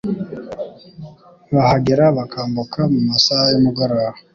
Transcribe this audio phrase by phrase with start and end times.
[1.53, 4.17] bahagera bakambuka mu masaha y'umugoroba